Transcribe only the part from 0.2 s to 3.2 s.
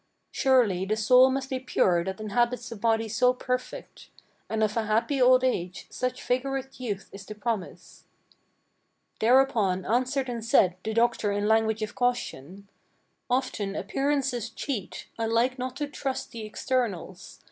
Surely the soul must be pure that inhabits a body